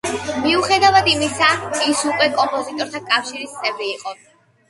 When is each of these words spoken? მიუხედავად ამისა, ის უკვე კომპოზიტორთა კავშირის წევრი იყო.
მიუხედავად 0.43 1.09
ამისა, 1.11 1.49
ის 1.91 2.01
უკვე 2.11 2.29
კომპოზიტორთა 2.39 3.01
კავშირის 3.13 3.55
წევრი 3.61 3.91
იყო. 3.93 4.15